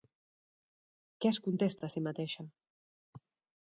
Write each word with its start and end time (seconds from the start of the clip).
Què 1.21 1.33
es 1.33 1.41
contesta 1.49 1.89
a 1.91 1.95
si 1.97 2.05
mateixa? 2.09 2.51